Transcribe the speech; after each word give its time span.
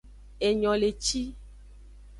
Enyoleci. 0.47 1.21